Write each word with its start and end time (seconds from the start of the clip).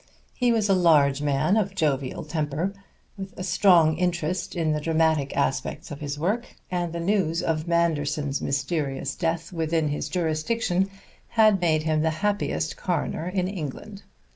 He 0.33 0.51
was 0.51 0.67
a 0.67 0.73
large 0.73 1.21
man 1.21 1.55
of 1.55 1.75
jovial 1.75 2.23
temper, 2.23 2.73
with 3.19 3.37
a 3.37 3.43
strong 3.43 3.97
interest 3.97 4.55
in 4.55 4.71
the 4.71 4.81
dramatic 4.81 5.37
aspects 5.37 5.91
of 5.91 5.99
his 5.99 6.17
work, 6.17 6.55
and 6.71 6.91
the 6.91 6.99
news 6.99 7.43
of 7.43 7.67
Manderson's 7.67 8.41
mysterious 8.41 9.15
death 9.15 9.53
within 9.53 9.89
his 9.89 10.09
jurisdiction 10.09 10.89
had 11.27 11.61
made 11.61 11.83
him 11.83 12.01
the 12.01 12.09
happiest 12.25 12.77
coroner 12.77 13.27
in 13.27 13.47
England. 13.47 14.01